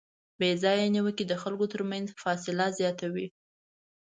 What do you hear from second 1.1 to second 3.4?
د خلکو ترمنځ فاصله زیاتوي.